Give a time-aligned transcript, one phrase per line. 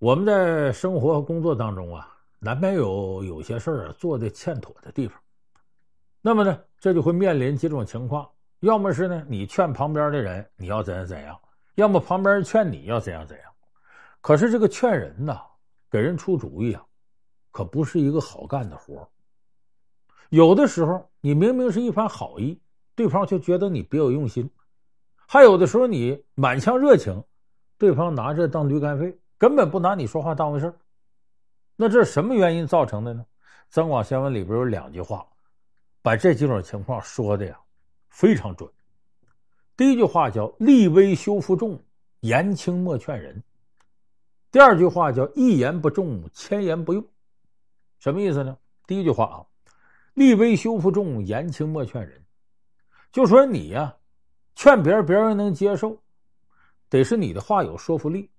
[0.00, 5.20] 我们在生活和工作当中啊，难免有有些事儿做的欠妥的地方。
[6.22, 8.26] 那么呢，这就会面临几种情况：
[8.60, 11.36] 要么是呢，你劝旁边的人你要怎样怎样；
[11.74, 13.52] 要么旁边人劝你要怎样怎样。
[14.22, 15.38] 可是这个劝人呐，
[15.90, 16.82] 给人出主意啊，
[17.50, 19.06] 可不是一个好干的活。
[20.30, 22.58] 有的时候，你明明是一番好意，
[22.94, 24.46] 对方却觉得你别有用心；
[25.28, 27.22] 还有的时候，你满腔热情，
[27.76, 29.14] 对方拿着当驴肝肺。
[29.40, 30.74] 根本不拿你说话当回事儿，
[31.74, 33.24] 那这是什么原因造成的呢？
[33.70, 35.26] 《增广贤文》里边有两句话，
[36.02, 37.58] 把这几种情况说的呀
[38.10, 38.70] 非常准。
[39.78, 41.82] 第一句话叫“立威修复重，
[42.20, 43.42] 言轻莫劝人”，
[44.52, 47.02] 第二句话叫“一言不中，千言不用”。
[47.98, 48.54] 什么意思呢？
[48.86, 49.40] 第一句话啊
[50.12, 52.22] ，“立威修复重，言轻莫劝人”，
[53.10, 53.96] 就说你呀，
[54.54, 55.98] 劝别人，别人能接受，
[56.90, 58.30] 得是你的话有说服力。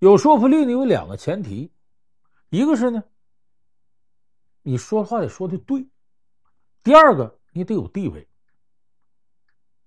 [0.00, 1.70] 有说服力呢，有两个前提，
[2.48, 3.04] 一个是呢，
[4.62, 5.86] 你说话得说的对；
[6.82, 8.26] 第二个，你得有地位。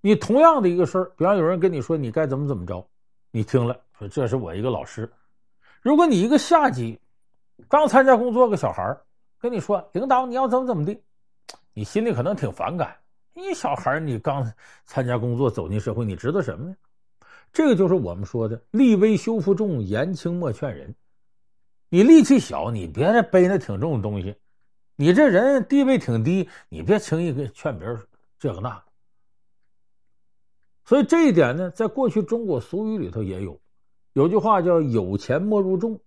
[0.00, 2.88] 你同样的一个事儿，比方有人跟你说你该怎么怎么着，
[3.32, 5.12] 你听了说这是我一个老师。
[5.82, 6.96] 如果你一个下级，
[7.66, 8.96] 刚参加工作个小孩
[9.36, 11.02] 跟你说领导你要怎么怎么地，
[11.72, 12.96] 你心里可能挺反感。
[13.32, 14.48] 你小孩你刚
[14.84, 16.76] 参加工作走进社会，你知道什么呢？
[17.54, 20.92] 这个就是我们说的“力微羞负重，言轻莫劝人”。
[21.88, 24.34] 你力气小，你别再背那挺重的东西；
[24.96, 27.96] 你这人地位挺低，你别轻易给劝别人
[28.40, 28.82] 这个那个。
[30.84, 33.60] 所以这一点呢，在过去中国俗语里头也有，
[34.14, 36.00] 有句话叫“有钱莫入众，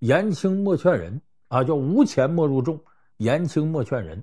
[0.00, 2.78] 言轻莫劝人”啊，叫“无钱莫入众，
[3.16, 4.22] 言轻莫劝人”。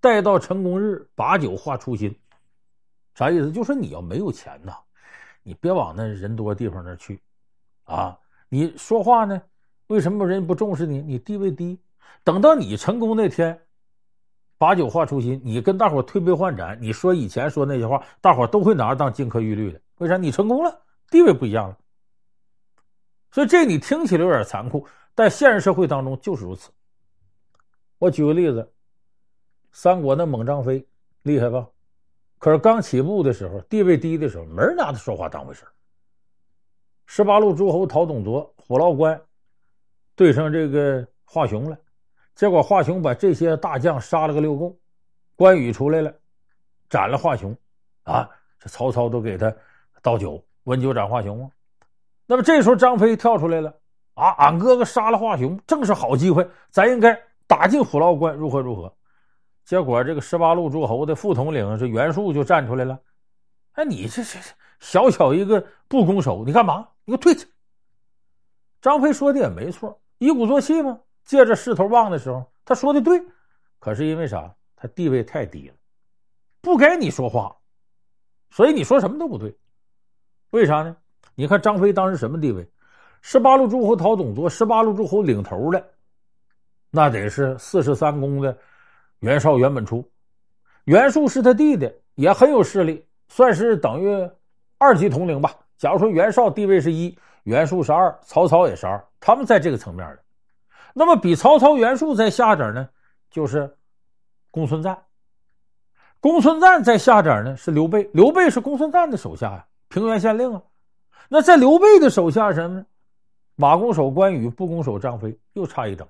[0.00, 2.16] 待到成功日，把酒话初心，
[3.16, 3.50] 啥意思？
[3.50, 4.72] 就说你要没有钱呐。
[5.42, 7.20] 你别往那人多地方那去，
[7.84, 8.18] 啊！
[8.48, 9.40] 你说话呢？
[9.88, 11.02] 为什么人不重视你？
[11.02, 11.78] 你地位低，
[12.22, 13.60] 等到你成功那天，
[14.56, 19.80] 把酒话初心，你跟大伙推杯换盏，你说以前说那些话，大伙都会拿着当金科玉律的。
[19.98, 20.16] 为啥？
[20.16, 21.78] 你成功了，地位不一样了。
[23.30, 26.70] 所以这你听起来有点残酷，但现实社会当中就是如此。
[27.98, 28.72] 我举个例子，
[29.72, 30.86] 三国那猛张飞
[31.22, 31.66] 厉害吧？
[32.42, 35.64] 可是刚起步的时候，地位低的时候，没人拿他说话当回事。
[37.06, 39.22] 十八路诸侯讨董卓，虎牢关
[40.16, 41.78] 对上这个华雄了，
[42.34, 44.76] 结果华雄把这些大将杀了个六够，
[45.36, 46.12] 关羽出来了，
[46.90, 47.56] 斩了华雄，
[48.02, 48.28] 啊，
[48.58, 49.54] 这曹操都给他
[50.02, 51.50] 倒酒，温酒斩华雄啊。
[52.26, 53.72] 那么这时候张飞跳出来了，
[54.14, 57.16] 啊，俺哥哥杀了华雄，正是好机会，咱应该
[57.46, 58.92] 打进虎牢关，如何如何。
[59.64, 62.98] 结果，这个十八路诸侯的副统领是袁术就站出来了。
[63.72, 64.46] 哎，你这这这
[64.80, 66.88] 小小一个不攻手，你干嘛？
[67.04, 67.46] 你给我退去！
[68.80, 70.98] 张飞说的也没错，以鼓作气嘛。
[71.24, 73.22] 借着势头旺的时候，他说的对。
[73.78, 74.52] 可是因为啥？
[74.74, 75.74] 他地位太低了，
[76.60, 77.56] 不该你说话，
[78.50, 79.56] 所以你说什么都不对。
[80.50, 80.96] 为啥呢？
[81.36, 82.68] 你看张飞当时什么地位？
[83.20, 85.92] 十八路诸侯讨董卓，十八路诸侯领头的，
[86.90, 88.58] 那得是四十三公的。
[89.22, 90.04] 袁绍、袁本初，
[90.82, 94.28] 袁术是他弟弟，也很有势力，算是等于
[94.78, 95.54] 二级统领吧。
[95.78, 100.18] 假如说袁绍地位是一，袁术是二，曹操也是二，他们在这个层面的。
[100.92, 102.88] 那么比曹操、袁术再下点呢，
[103.30, 103.72] 就是
[104.50, 105.00] 公孙瓒。
[106.18, 110.60] 公孙瓒再下点呢是刘备，刘备是公孙瓒的手下呀，平原县令啊。
[111.28, 112.86] 那在刘备的手下什么呢？
[113.54, 116.04] 马弓手关羽，步弓手张飞，又差一等。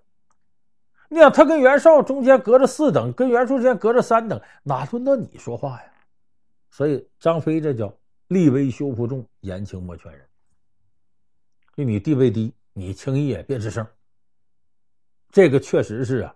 [1.12, 5.93] 你想他跟袁绍中间隔着四等，跟袁术之间隔着三等，哪轮到你说话呀？
[6.71, 7.95] 所以张飞这叫
[8.28, 10.27] 力微羞负重，言轻莫劝人。
[11.77, 13.87] 就你地位低，你轻易也别吱声。
[15.28, 16.34] 这个确实是啊，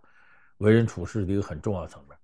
[0.59, 2.15] 为人处事的一个很重要层面。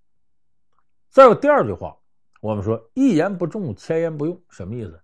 [1.08, 1.96] 再有第二句话，
[2.42, 5.02] 我们说一言不中，千言不用，什么意思？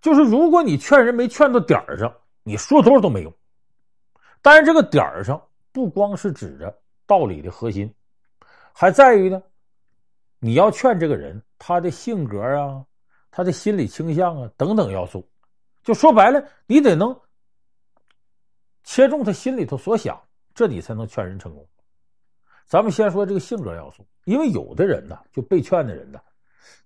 [0.00, 2.10] 就是如果你劝人没劝到点儿上，
[2.42, 3.30] 你说多少都没用。
[4.40, 5.38] 但是这个点儿上
[5.72, 6.74] 不光是指着。
[7.06, 7.92] 道理的核心，
[8.72, 9.42] 还在于呢，
[10.38, 12.84] 你要劝这个人，他的性格啊，
[13.30, 15.26] 他的心理倾向啊等等要素，
[15.82, 17.18] 就说白了，你得能
[18.84, 20.20] 切中他心里头所想，
[20.54, 21.66] 这你才能劝人成功。
[22.66, 26.20] 咱们先说这个性格要素，因为有的人呢，就被劝的人呢，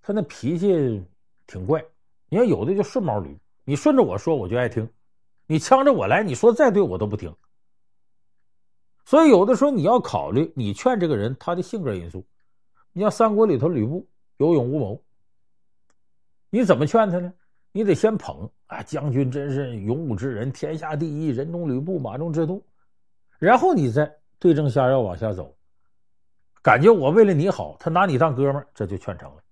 [0.03, 1.03] 他那脾气
[1.47, 1.83] 挺怪。
[2.29, 4.89] 你看有的就顺毛驴，你顺着我说我就爱听，
[5.47, 7.35] 你呛着我来，你说再对我都不听。
[9.05, 12.25] 所以，有的时候你要考虑你劝这个人他的性格因素。
[12.93, 14.07] 你像三国里头吕布
[14.37, 15.03] 有勇无谋，
[16.51, 17.33] 你怎么劝他呢？
[17.73, 22.61] 你得先捧啊，将军真是勇武之人，天下第一，人中吕布，马中之都。
[23.39, 25.57] 然后你再对症下药往下走，
[26.63, 29.43] 感觉我为了你好，他拿你当哥们儿，这就劝成了。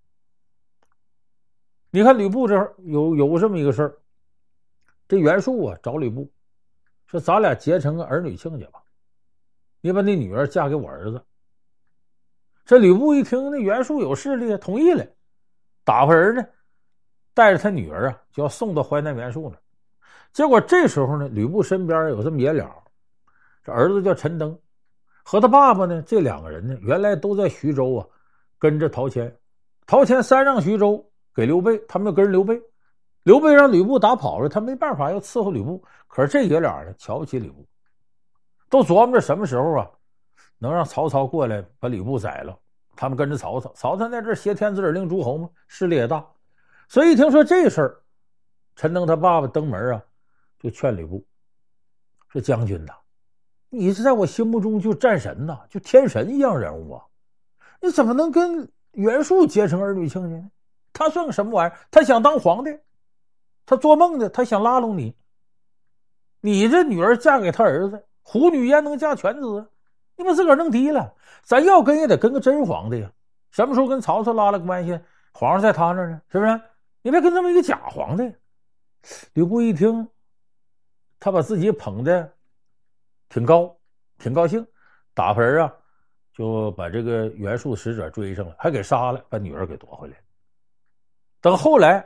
[1.91, 2.55] 你看吕布这
[2.85, 3.99] 有有这么一个事儿，
[5.07, 6.29] 这袁术啊找吕布
[7.07, 8.83] 说：“咱俩结成个儿女亲家吧，
[9.89, 11.19] 你把那女儿嫁给我儿子。”
[12.67, 15.03] 这吕布一听，那袁术有势力，同意了，
[15.83, 16.47] 打发人呢，
[17.33, 19.59] 带着他女儿啊，就要送到淮南袁术那。
[20.35, 22.71] 结果这时候呢，吕布身边有这么爷俩，
[23.65, 24.57] 这儿子叫陈登，
[25.25, 28.07] 和他爸爸呢，这两个人呢，原来都在徐州啊，
[28.59, 29.35] 跟着陶谦，
[29.87, 31.03] 陶谦三让徐州
[31.35, 32.61] 给刘备，他们就跟着刘备，
[33.23, 37.67] 刘备让吕布打跑了，他没办法要伺候吕布，可是这爷俩呢，瞧不起吕布，
[38.69, 39.91] 都琢磨着什么时候啊。
[40.61, 42.59] 能让曹操过来把吕布宰了，
[42.97, 43.73] 他们跟着曹操。
[43.77, 46.27] 曹操在这挟天子而令诸侯嘛，势力也大。
[46.89, 48.03] 所以一听说这事儿，
[48.75, 50.03] 陈登他爸爸登门啊，
[50.59, 51.25] 就劝吕布
[52.31, 52.93] 说：“将军呐，
[53.69, 57.05] 你是在我心目中就战神呐，就天神一样人物啊，
[57.81, 60.51] 你怎么能跟袁术结成儿女亲家呢？
[60.93, 61.79] 他算个什么玩意儿？
[61.89, 62.77] 他想当皇帝，
[63.65, 65.17] 他做梦呢，他想拉拢你。
[66.41, 69.67] 你这女儿嫁给他儿子，虎女焉能嫁犬子？”
[70.17, 73.11] 你把自个儿弄低了，咱要跟也得跟个真皇帝呀！
[73.51, 75.01] 什么时候跟曹操拉了关系，
[75.33, 76.21] 皇上在他那呢？
[76.29, 76.61] 是不是？
[77.01, 78.31] 你别跟这么一个假皇帝。
[79.33, 80.07] 吕布一听，
[81.19, 82.31] 他把自己捧的
[83.31, 83.75] 挺高，
[84.19, 84.67] 挺高兴，
[85.15, 85.73] 打发人啊，
[86.35, 90.17] 就把这个袁术使者追上了，还给杀了，把女儿给夺回来。
[91.41, 92.05] 等后来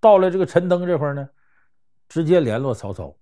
[0.00, 1.30] 到了这个陈登这块呢，
[2.08, 3.14] 直接联络曹操。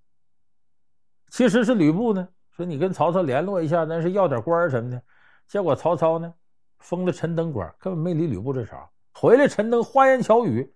[1.31, 2.29] 其实是吕布呢。
[2.57, 5.01] 说你跟曹操联络一下，那是要点官什么的。
[5.47, 6.35] 结果曹操呢，
[6.81, 8.89] 封了陈登官，根本没理吕布这茬。
[9.15, 10.73] 回来，陈登花言巧语，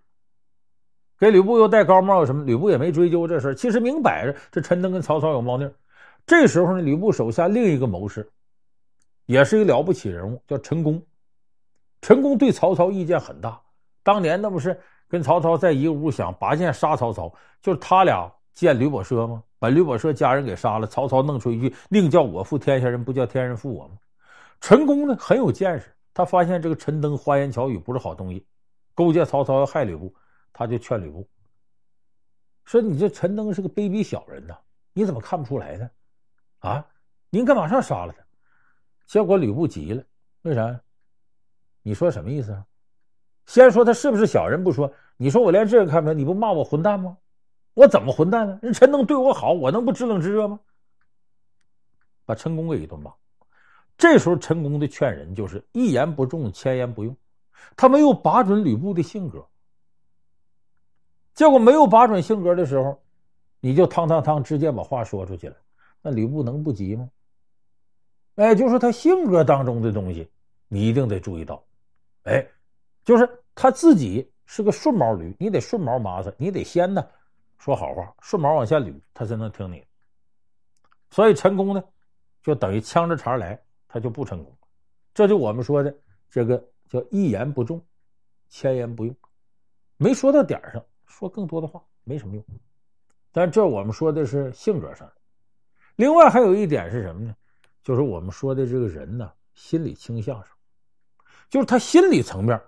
[1.19, 3.53] 给吕布又戴高帽，什么吕布也没追究这事。
[3.53, 5.69] 其实明摆着，这陈登跟曹操有猫腻。
[6.25, 8.31] 这时候呢，吕布手下另一个谋士，
[9.25, 11.01] 也是一个了不起人物，叫陈宫。
[12.01, 13.61] 陈宫对曹操意见很大，
[14.03, 19.43] 当年那不是跟曹操在一个屋想拔剑杀曹操，就是他俩见吕伯奢吗？
[19.59, 23.97] 把吕伯奢家人给杀了，曹操弄出一句“宁叫我负天下人，不叫天人负我”吗？
[24.61, 28.45] 陈宫呢很有见识，他发现这个陈登花言巧语不是好东西，
[28.93, 30.13] 勾结曹操要害吕布，
[30.51, 31.27] 他就劝吕布
[32.65, 34.55] 说：“你这陈登是个卑鄙小人呐，
[34.93, 35.89] 你怎么看不出来呢？
[36.59, 36.85] 啊，
[37.29, 38.23] 你应该马上杀了他。”
[39.07, 40.03] 结果吕布急了，
[40.43, 40.79] 为啥？
[41.81, 42.65] 你说什么意思啊？
[43.45, 47.17] 先说他是不是小人不说，你说我连这个看不出来，你不骂我混蛋吗？
[47.73, 48.59] 我怎么混蛋呢？
[48.61, 50.59] 人陈登对我好，我能不知冷知热吗？
[52.25, 53.11] 把陈宫给一顿骂。
[53.97, 57.15] 这时候陈宫的劝人就是一言不中，千言不用。
[57.75, 59.45] 他没有把准吕布的性格，
[61.33, 63.01] 结果没有把准性格的时候，
[63.59, 65.55] 你就汤汤汤直接把话说出去了。
[66.01, 67.09] 那吕布能不急吗？
[68.35, 70.29] 哎，就是他性格当中的东西，
[70.67, 71.63] 你一定得注意到。
[72.23, 72.45] 哎，
[73.05, 77.05] 就是他自己是个顺毛驴，你得顺毛麻子，你得先呢。
[77.63, 79.85] 说好话，顺毛往下捋，他才能听你。
[81.09, 81.81] 所以陈宫呢，
[82.41, 83.57] 就等于呛着茬来，
[83.87, 84.53] 他就不成功。
[85.13, 85.97] 这就我们说的
[86.29, 87.81] 这个叫一言不中，
[88.49, 89.15] 千言不用，
[89.95, 92.43] 没说到点上，说更多的话没什么用。
[93.31, 95.09] 但这我们说的是性格上。
[95.95, 97.33] 另外还有一点是什么呢？
[97.81, 100.53] 就是我们说的这个人呢，心理倾向上，
[101.49, 102.61] 就是他心理层面，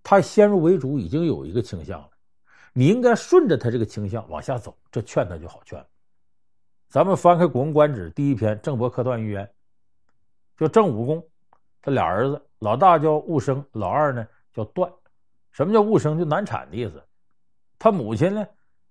[0.00, 2.10] 他先入为主已经有一个倾向了。
[2.76, 5.86] 你应该顺着他这个倾向往下走，这劝他就好劝了。
[6.88, 9.44] 咱们翻开《古文观止》第一篇《郑伯克段于鄢》，
[10.56, 11.24] 就郑武公，
[11.80, 14.90] 他俩儿子，老大叫戊生，老二呢叫段。
[15.52, 16.18] 什么叫戊生？
[16.18, 17.00] 就难产的意思。
[17.78, 18.44] 他母亲呢，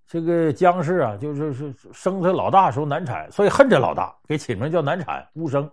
[0.08, 5.70] 这个姜氏啊，就是是生他老大时候难产，所以恨这老大，给起名叫难产戊生。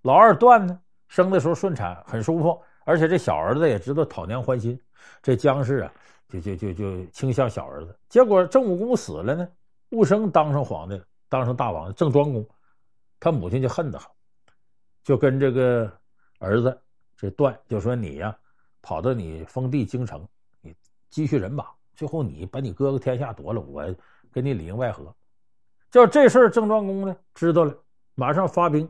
[0.00, 4.80] 老二段呢，生的时候顺产，很舒服，而且这小儿子也知道讨娘欢心。
[5.22, 5.92] 这姜氏啊。
[6.28, 9.48] 就就就就倾向小儿子，结果郑武公死了呢，
[9.90, 12.46] 戊生当上皇帝了，当上大王，郑庄公，
[13.18, 14.10] 他母亲就恨得很，
[15.02, 15.90] 就跟这个
[16.38, 16.78] 儿子
[17.16, 18.36] 这段就说：“你呀，
[18.82, 20.26] 跑到你封地京城，
[20.60, 20.74] 你
[21.08, 21.66] 积蓄人马，
[21.96, 23.82] 最后你把你哥哥天下夺了，我
[24.30, 25.12] 跟你里应外合。”
[25.90, 27.74] 叫这事儿，郑庄公呢知道了，
[28.14, 28.86] 马上发兵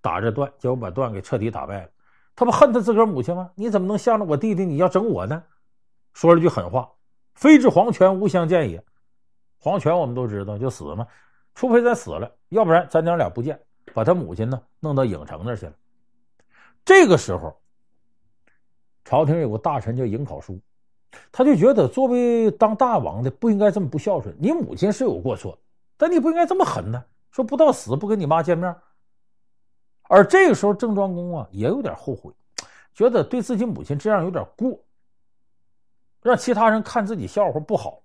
[0.00, 1.90] 打这段，结果把段给彻底打败了。
[2.34, 3.50] 他不恨他自个儿母亲吗？
[3.54, 5.42] 你怎么能向着我弟弟，你要整我呢？
[6.18, 6.90] 说了句狠话
[7.34, 8.84] ：“非至黄泉，无相见也。”
[9.56, 11.06] 黄泉我们都知道就死嘛，
[11.54, 13.56] 除非咱死了，要不然咱娘俩不见。
[13.94, 15.72] 把他母亲呢弄到影城那去了。
[16.84, 17.56] 这个时候，
[19.04, 20.58] 朝廷有个大臣叫颍考叔，
[21.30, 24.36] 他就觉得作为当大王的不应该这么不孝顺。
[24.40, 25.56] 你母亲是有过错，
[25.96, 27.00] 但你不应该这么狠呢。
[27.30, 28.74] 说不到死不跟你妈见面。
[30.08, 32.32] 而这个时候，郑庄公啊也有点后悔，
[32.92, 34.76] 觉得对自己母亲这样有点过，
[36.22, 38.02] 让其他人看自己笑话不好。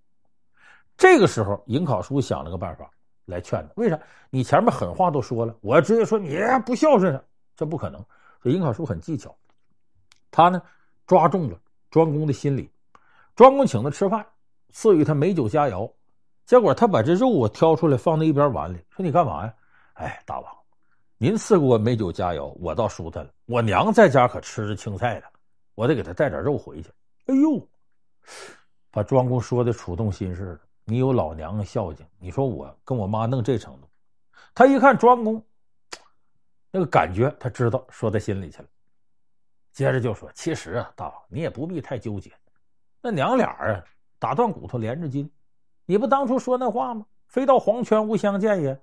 [0.96, 2.90] 这个时候，颍考叔想了个办法
[3.26, 3.74] 来劝他。
[3.76, 4.00] 为啥？
[4.30, 7.20] 你前面狠话都说了，我要直接说你不孝顺，
[7.56, 8.04] 这不可能。
[8.42, 9.36] 所以颍考叔很技巧，
[10.30, 10.62] 他呢
[11.08, 11.58] 抓中了
[11.90, 12.70] 庄公的心理。
[13.36, 14.26] 庄公请他吃饭，
[14.72, 15.92] 赐予他美酒佳肴，
[16.46, 19.54] 结果他把这肉啊挑出来放在一边碗里，说：“你干嘛呀？”
[19.94, 20.52] 哎，大王，
[21.18, 23.32] 您赐给我美酒佳肴，我倒舒坦了。
[23.46, 25.26] 我娘在家可吃着青菜呢，
[25.76, 26.90] 我得给她带点肉回去。
[27.28, 27.68] 哎呦，
[28.92, 30.60] 把庄公说的触动心事了。
[30.86, 33.88] 你有老娘孝敬，你说我跟我妈弄这程度，
[34.54, 35.42] 他一看庄公
[36.72, 38.68] 那个感觉，他知道说在心里去了。
[39.72, 42.32] 接着就说：“其实啊，大王你也不必太纠结。”
[43.02, 43.84] 那娘俩啊，
[44.20, 45.32] 打断骨头连着筋，
[45.86, 47.06] 你不当初说那话吗？
[47.28, 48.80] 非到黄泉无相见也。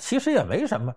[0.00, 0.94] 其实也没什么。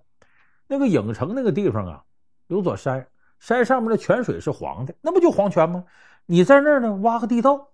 [0.67, 2.05] 那个影城那个地方啊，
[2.47, 3.05] 有座山，
[3.39, 5.83] 山上面的泉水是黄的，那不就黄泉吗？
[6.31, 7.69] 你在那儿呢，挖个地道，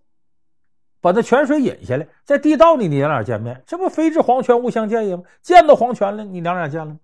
[1.01, 5.23] 把那泉水引下来，在地道里你娘俩见面，这不非至黄泉无相见也吗？
[5.41, 6.97] 见到黄泉了，你娘俩见了。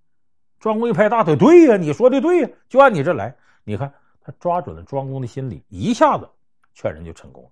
[0.62, 3.36] 庄公一拍大腿，对呀，你说的对呀，就按你这来。
[3.66, 6.26] 你看他抓准了庄公的心理，一下子
[6.74, 7.50] 劝人就成功了。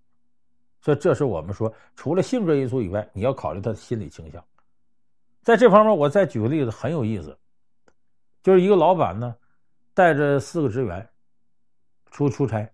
[0.79, 4.41] 所以，这是我们说，除了性格因素以外，你要考虑他的心理倾向。
[5.43, 7.37] 在这方面，我再举个例子，很有意思，
[8.41, 9.35] 就是一个老板呢，
[9.93, 11.05] 带着四个职员
[12.11, 12.71] 出出差，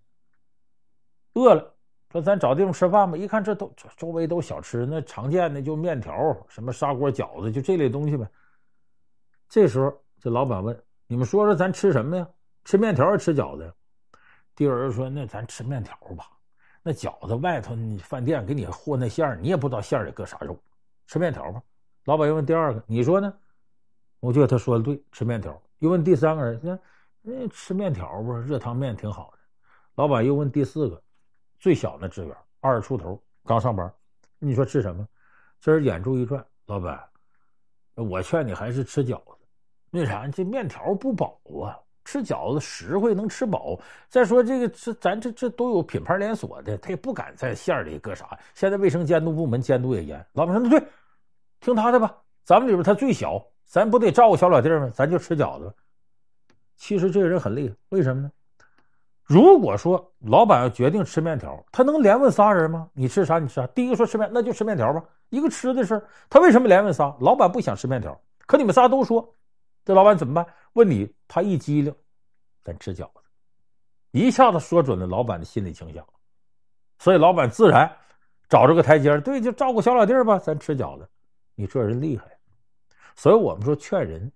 [1.36, 1.74] 饿了，
[2.12, 3.15] 说咱找地方吃饭吧。
[3.15, 8.27] 一看这都周围都小吃，那常见的就面条、什么砂锅饺子，就这类东西呗。
[9.48, 12.27] 这时候，这老板问：“你们说说，咱吃什么呀？
[12.63, 13.74] 吃面条还是吃饺子？”
[14.56, 16.25] 第二人说：“那咱吃面条吧。”
[16.82, 20.58] 那饺子外头，你饭店给你和那馅儿，你也不知道馅儿里搁啥肉，
[21.08, 21.62] 吃面条吧。
[22.06, 23.34] 老板又问第二个，你说呢？
[24.20, 25.60] 我觉得他说的对，吃面条。
[25.80, 26.80] 又问第三个人，那
[27.22, 29.38] 那吃面条吧，热汤面挺好的。
[29.96, 31.01] 老板又问第四个，
[31.59, 33.91] 最小的职员，二十出头，刚上班，
[34.39, 35.07] 你说吃什么？
[35.59, 37.03] 这人眼珠一转，老板，
[37.95, 39.45] 我劝你还是吃饺子。
[39.91, 40.27] 为啥？
[40.27, 41.79] 这面条不饱啊。
[42.03, 43.79] 吃饺子实惠，能吃饱。
[44.09, 48.38] 再说这个，这咱这这都有品牌连锁的，他也不敢在馅里搁啥。
[48.53, 50.24] 现在卫生监督部门监督也严。
[50.33, 50.88] 老板说：“那对，
[51.62, 52.15] 听他的吧。
[52.43, 54.88] 咱们里边他最小，咱不得照顾小老弟吗？
[54.93, 55.74] 咱就吃饺子。”
[56.77, 58.31] 其实这个人很厉害，为什么呢？
[59.25, 62.88] 如果说老板要决定吃面条，他能连问仨人吗？
[62.94, 63.39] 你吃啥？
[63.39, 63.67] 你吃啥？
[63.67, 65.03] 第一个说吃面，那就吃面条吧。
[65.29, 67.15] 一个吃的事他为什么连问仨？
[67.20, 69.36] 老板不想吃面条，可你们仨都说。
[69.84, 70.46] 这老板怎么办？
[70.74, 71.94] 问你，他一激灵，
[72.63, 73.22] 咱吃饺子，
[74.12, 76.05] 一下子说准了老板的心理倾向，
[77.00, 77.91] 所以老板自然
[78.48, 81.10] 找着个台阶，对，就照顾小老弟吧，咱吃饺子。
[81.55, 82.25] 你这人厉害，
[83.15, 84.32] 所以我们说劝人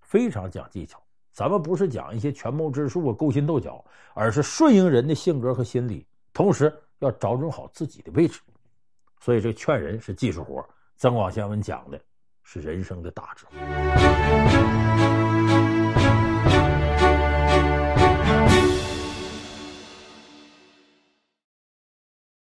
[0.00, 0.98] 非常讲技巧，
[1.36, 8.40] 咱们不是讲一些权谋之术啊、勾心斗角，而是顺应人的性格和心理，同时要找准好自己的位置。
[9.20, 10.66] 所以这劝人是技术活，
[10.96, 12.00] 增广贤文讲的
[12.42, 14.85] 是人生的大智慧。